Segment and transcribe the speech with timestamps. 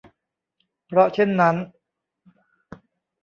[0.85, 1.55] เพราะเช่นนั้น